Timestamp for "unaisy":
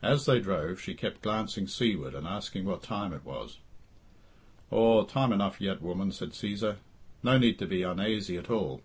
7.82-8.38